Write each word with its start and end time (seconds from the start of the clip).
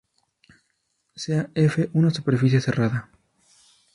Sea 1.15 1.51
"F" 1.53 1.91
una 1.93 2.09
superficie 2.09 2.59
cerrada. 2.59 3.11